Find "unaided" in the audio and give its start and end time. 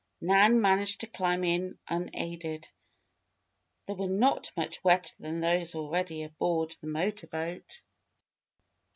1.87-2.67